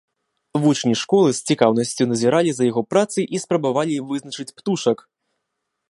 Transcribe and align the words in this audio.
Вучні 0.61 0.95
школы 1.01 1.29
з 1.39 1.43
цікаўнасцю 1.51 2.03
назіралі 2.13 2.51
за 2.61 2.71
яго 2.71 2.81
працай 2.95 3.23
і 3.37 3.43
спрабавалі 3.45 4.03
вызначыць 4.15 4.49
птушак. 4.57 4.97